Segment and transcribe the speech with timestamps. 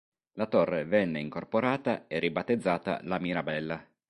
[0.33, 3.85] La torre venne incorporata e ribattezzata "La Mirabella".